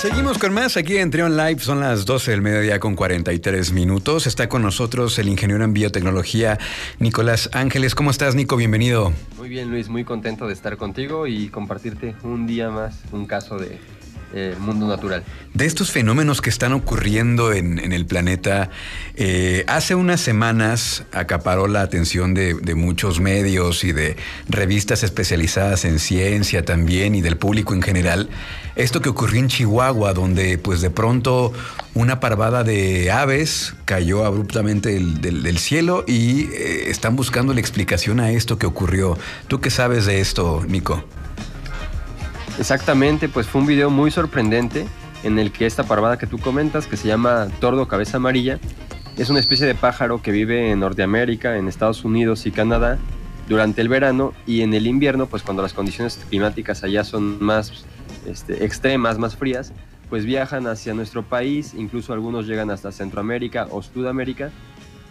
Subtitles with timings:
[0.00, 1.58] Seguimos con más aquí en Trion Live.
[1.58, 4.26] Son las 12 del mediodía con 43 minutos.
[4.26, 6.58] Está con nosotros el ingeniero en biotecnología
[7.00, 7.94] Nicolás Ángeles.
[7.94, 8.56] ¿Cómo estás, Nico?
[8.56, 9.12] Bienvenido.
[9.36, 9.90] Muy bien, Luis.
[9.90, 13.78] Muy contento de estar contigo y compartirte un día más un caso de
[14.32, 15.24] eh, mundo natural.
[15.54, 18.70] De estos fenómenos que están ocurriendo en, el planeta,
[19.16, 24.16] eh, hace unas semanas acaparó la atención de, muchos medios y de
[24.48, 28.28] revistas especializadas en ciencia también y del público en general,
[28.76, 31.52] esto que ocurrió en Chihuahua, donde pues de pronto
[31.94, 38.30] una parvada de aves cayó abruptamente del, cielo y eh, están buscando la explicación a
[38.30, 39.18] esto que ocurrió.
[39.48, 41.04] ¿Tú qué sabes de esto, Nico?
[42.60, 44.84] Exactamente, pues fue un video muy sorprendente
[45.22, 48.58] en el que esta parvada que tú comentas, que se llama tordo cabeza amarilla,
[49.16, 52.98] es una especie de pájaro que vive en Norteamérica, en Estados Unidos y Canadá
[53.48, 57.86] durante el verano y en el invierno, pues cuando las condiciones climáticas allá son más
[58.26, 59.72] este, extremas, más frías,
[60.10, 64.50] pues viajan hacia nuestro país, incluso algunos llegan hasta Centroamérica o Sudamérica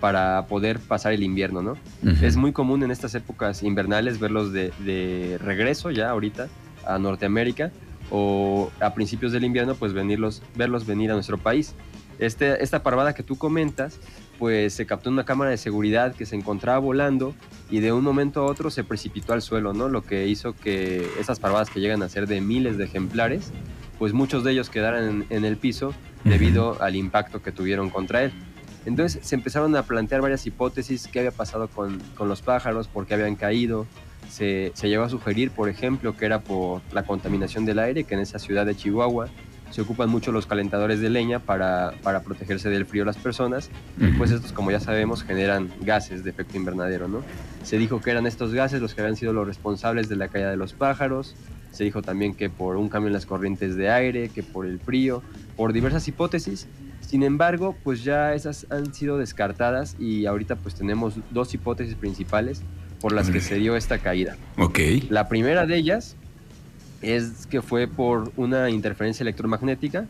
[0.00, 1.76] para poder pasar el invierno, ¿no?
[2.22, 6.48] Es muy común en estas épocas invernales verlos de, de regreso ya ahorita
[6.86, 7.72] a Norteamérica
[8.10, 11.74] o a principios del invierno pues venirlos, verlos venir a nuestro país.
[12.18, 14.00] Este, esta parvada que tú comentas
[14.38, 17.34] pues se captó en una cámara de seguridad que se encontraba volando
[17.70, 19.88] y de un momento a otro se precipitó al suelo, ¿no?
[19.88, 23.52] Lo que hizo que esas parvadas que llegan a ser de miles de ejemplares,
[23.98, 28.32] pues muchos de ellos quedaran en, el piso debido al impacto que tuvieron contra él.
[28.84, 33.06] Entonces se empezaron a plantear varias hipótesis, qué había pasado con, con los pájaros, por
[33.06, 33.86] qué habían caído,
[34.28, 38.14] se, se llegó a sugerir, por ejemplo, que era por la contaminación del aire, que
[38.14, 39.28] en esa ciudad de Chihuahua
[39.70, 44.06] se ocupan mucho los calentadores de leña para, para protegerse del frío las personas, y
[44.12, 47.22] pues estos, como ya sabemos, generan gases de efecto invernadero, ¿no?
[47.64, 50.50] Se dijo que eran estos gases los que habían sido los responsables de la caída
[50.50, 51.34] de los pájaros,
[51.72, 54.78] se dijo también que por un cambio en las corrientes de aire, que por el
[54.78, 55.22] frío,
[55.56, 56.68] por diversas hipótesis,
[57.00, 62.62] sin embargo, pues ya esas han sido descartadas y ahorita pues tenemos dos hipótesis principales
[63.00, 64.36] por las que se dio esta caída.
[64.58, 64.78] Ok.
[65.10, 66.16] La primera de ellas
[67.02, 70.06] es que fue por una interferencia electromagnética.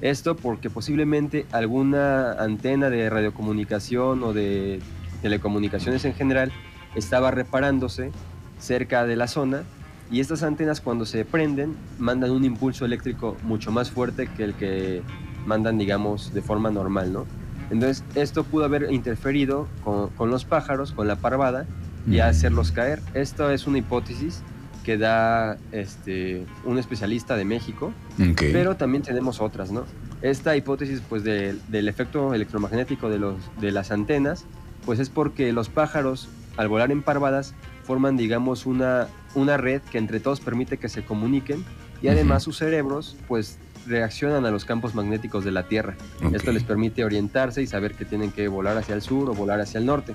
[0.00, 4.80] Esto porque posiblemente alguna antena de radiocomunicación o de
[5.22, 6.52] telecomunicaciones en general
[6.94, 8.12] estaba reparándose
[8.60, 9.64] cerca de la zona
[10.10, 14.54] y estas antenas cuando se prenden mandan un impulso eléctrico mucho más fuerte que el
[14.54, 15.02] que
[15.46, 17.26] mandan digamos de forma normal, ¿no?
[17.70, 21.66] Entonces esto pudo haber interferido con, con los pájaros, con la parvada
[22.10, 23.00] y hacerlos caer.
[23.14, 24.42] Esto es una hipótesis
[24.84, 27.92] que da este, un especialista de México,
[28.36, 29.84] pero también tenemos otras, ¿no?
[30.22, 34.46] Esta hipótesis pues del efecto electromagnético de, los, de las antenas,
[34.84, 37.54] pues es porque los pájaros al volar en parvadas
[37.84, 41.64] forman digamos una, una red que entre todos permite que se comuniquen
[42.02, 45.96] y además sus cerebros pues reaccionan a los campos magnéticos de la Tierra.
[46.32, 49.60] Esto les permite orientarse y saber que tienen que volar hacia el sur o volar
[49.60, 50.14] hacia el norte.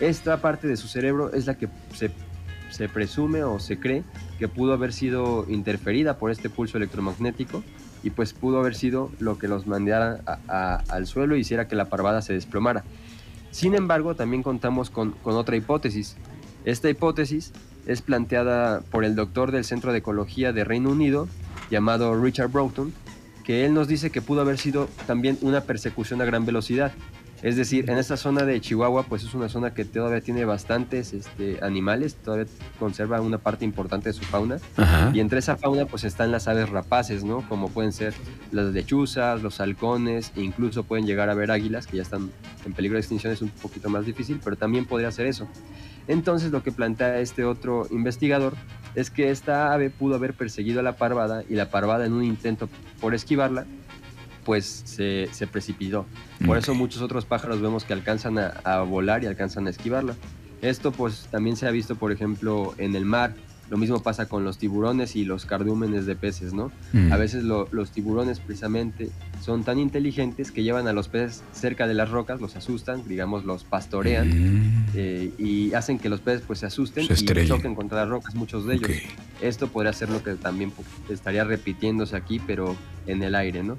[0.00, 4.02] Esta parte de su cerebro es la que se, presume o se cree
[4.38, 7.62] que pudo haber sido interferida por este pulso electromagnético
[8.02, 10.20] y pues pudo haber sido lo que los mandara
[10.88, 12.82] al suelo y hiciera que la parvada se desplomara.
[13.50, 16.16] Sin embargo, también contamos con, con, otra hipótesis.
[16.64, 17.52] Esta hipótesis
[17.86, 21.28] es planteada por el doctor del Centro de Ecología de Reino Unido,
[21.70, 22.94] llamado Richard Broughton,
[23.44, 26.92] que él nos dice que pudo haber sido también una persecución a gran velocidad,
[27.42, 31.14] es decir, en esta zona de Chihuahua, pues es una zona que todavía tiene bastantes
[31.14, 32.46] este, animales, todavía
[32.78, 34.58] conserva una parte importante de su fauna.
[35.14, 37.46] Y entre esa fauna, pues están las aves rapaces, ¿no?
[37.48, 38.12] Como pueden ser
[38.52, 42.30] las lechuzas, los halcones, e incluso pueden llegar a ver águilas, que ya están
[42.66, 45.48] en peligro de extinción, es un poquito más difícil, pero también podría ser eso.
[46.08, 48.54] Entonces, lo que plantea este otro investigador
[48.94, 52.24] es que esta ave pudo haber perseguido a la parvada y la parvada en un
[52.24, 52.68] intento
[53.00, 53.64] por esquivarla
[54.44, 56.06] pues se, precipitó.
[56.44, 60.14] Por eso muchos otros pájaros vemos que alcanzan a, volar y alcanzan a esquivarla.
[60.62, 63.34] Esto pues también se ha visto, por ejemplo, en el mar.
[63.70, 66.72] Lo mismo pasa con los tiburones y los cardúmenes de peces, ¿no?
[67.12, 69.10] A veces los tiburones precisamente
[69.40, 73.44] son tan inteligentes que llevan a los peces cerca de las rocas, los asustan, digamos,
[73.44, 78.08] los pastorean eh, y hacen que los peces pues se asusten y choquen contra las
[78.08, 78.90] rocas, muchos de ellos.
[79.40, 80.72] Esto podría ser lo que también
[81.08, 82.74] estaría repitiéndose aquí, pero
[83.06, 83.76] en el aire, ¿no?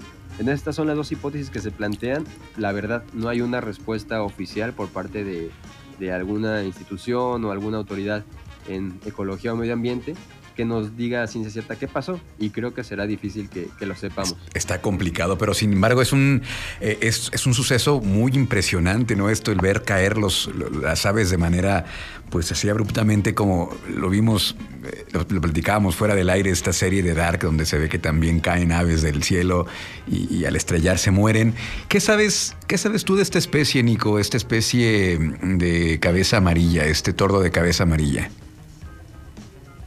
[0.50, 2.26] Estas son las dos hipótesis que se plantean.
[2.58, 5.52] La verdad, no hay una respuesta oficial por parte de,
[6.12, 8.26] alguna institución o alguna autoridad
[8.68, 10.16] en ecología o medio ambiente
[10.56, 13.96] que nos diga a ciencia cierta qué pasó y creo que será difícil que, lo
[13.96, 14.36] sepamos.
[14.54, 16.44] Está complicado, pero sin embargo es un,
[16.80, 19.30] eh, es, un suceso muy impresionante, ¿no?
[19.30, 20.50] Esto, el ver caer los,
[20.82, 21.86] las aves de manera,
[22.30, 24.56] pues así abruptamente como lo vimos,
[24.86, 28.40] eh, lo, platicábamos fuera del aire, esta serie de Dark, donde se ve que también
[28.40, 29.66] caen aves del cielo
[30.08, 31.56] y, y al estrellarse mueren.
[31.88, 34.20] ¿Qué sabes, ¿Qué sabes tú de esta especie, Nico?
[34.20, 38.30] Esta especie de cabeza amarilla, este tordo de cabeza amarilla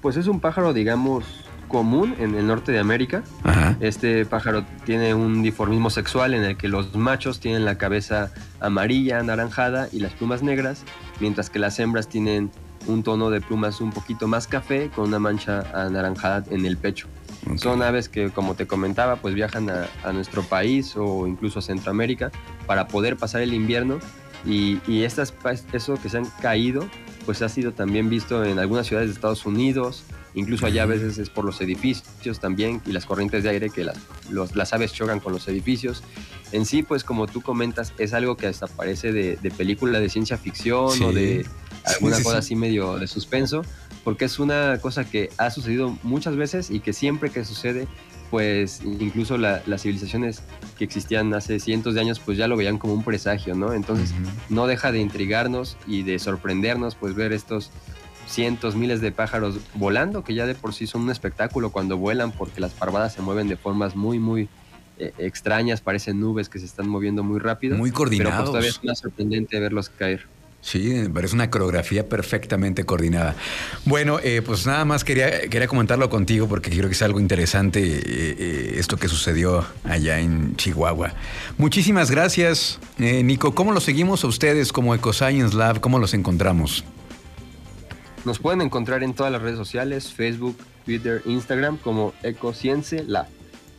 [0.05, 1.25] pues es un pájaro, digamos,
[1.67, 3.23] común en el norte de América.
[3.81, 8.31] Este pájaro tiene un diformismo sexual en el que los machos tienen la cabeza
[8.61, 10.83] amarilla, anaranjada y las plumas negras,
[11.21, 12.51] mientras que las hembras tienen
[12.87, 17.09] un tono de plumas un poquito más café con una mancha anaranjada en el pecho.
[17.57, 22.31] Son aves que, como te comentaba, pues viajan a, nuestro país o incluso a Centroamérica
[22.67, 24.01] para poder pasar el invierno
[24.45, 25.33] y, y estas,
[25.73, 26.87] eso que se han caído
[27.25, 30.05] pues ha sido también visto en algunas ciudades de Estados Unidos,
[30.35, 33.85] incluso allá a veces es por los edificios también y las corrientes de aire que
[33.85, 33.97] las,
[34.55, 36.03] las aves chocan con los edificios.
[36.53, 40.37] En sí, pues como tú comentas, es algo que hasta parece de, película de ciencia
[40.37, 41.47] ficción o de
[41.85, 43.63] alguna cosa así medio de suspenso,
[44.05, 47.89] porque es una cosa que ha sucedido muchas veces y que siempre que sucede
[48.35, 50.43] pues incluso las civilizaciones
[50.77, 53.73] que existían hace cientos de años, pues ya lo veían como un presagio, ¿no?
[53.75, 54.13] Entonces
[54.49, 57.71] no deja de intrigarnos y de sorprendernos, pues ver estos
[58.27, 62.33] cientos, miles de pájaros volando, que ya de por sí son un espectáculo cuando vuelan,
[62.33, 64.49] porque las parvadas se mueven de formas muy, muy
[64.99, 67.77] eh, extrañas, parecen nubes que se están moviendo muy rápido.
[67.77, 68.33] Muy coordinados.
[68.33, 70.27] Pero pues todavía es más sorprendente verlos caer.
[70.65, 73.37] Sí, parece una coreografía perfectamente coordinada.
[73.85, 77.83] Bueno, eh, pues nada más quería, quería comentarlo contigo porque creo que es algo interesante
[77.85, 81.13] eh, eh, esto que sucedió allá en Chihuahua.
[81.59, 83.55] Muchísimas gracias, Nico.
[83.55, 85.81] ¿Cómo los seguimos a ustedes como EcoScience Lab?
[85.81, 86.83] ¿Cómo los encontramos?
[88.25, 90.57] Nos pueden encontrar en todas las redes sociales, Facebook,
[90.87, 93.27] Twitter, Instagram como EcoScience Lab.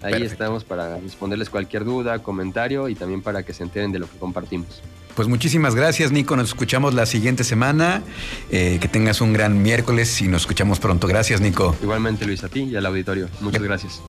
[0.05, 4.09] Ahí estamos para responderles cualquier duda, comentario y también para que se enteren de lo
[4.09, 4.81] que compartimos.
[5.15, 6.35] Pues muchísimas gracias, Nico.
[6.35, 8.03] Nos escuchamos la siguiente semana.
[8.51, 11.07] Eh, que tengas un gran miércoles y nos escuchamos pronto.
[11.07, 11.73] Gracias, Nico.
[11.81, 13.29] Igualmente, Luis, a ti y al auditorio.
[13.39, 14.01] Muchas gracias.